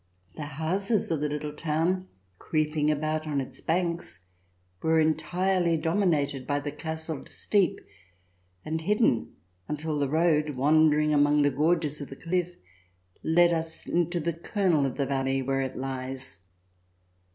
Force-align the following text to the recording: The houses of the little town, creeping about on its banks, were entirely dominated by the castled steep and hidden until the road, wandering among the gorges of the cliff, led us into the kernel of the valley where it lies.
The 0.33 0.57
houses 0.57 1.11
of 1.11 1.21
the 1.21 1.29
little 1.29 1.53
town, 1.53 2.07
creeping 2.39 2.89
about 2.89 3.27
on 3.27 3.39
its 3.39 3.61
banks, 3.61 4.29
were 4.81 4.99
entirely 4.99 5.77
dominated 5.77 6.47
by 6.47 6.59
the 6.59 6.71
castled 6.71 7.29
steep 7.29 7.79
and 8.65 8.81
hidden 8.81 9.35
until 9.67 9.99
the 9.99 10.09
road, 10.09 10.55
wandering 10.55 11.13
among 11.13 11.43
the 11.43 11.51
gorges 11.51 12.01
of 12.01 12.09
the 12.09 12.15
cliff, 12.15 12.55
led 13.21 13.53
us 13.53 13.85
into 13.85 14.19
the 14.19 14.33
kernel 14.33 14.87
of 14.87 14.97
the 14.97 15.05
valley 15.05 15.43
where 15.43 15.61
it 15.61 15.77
lies. 15.77 16.39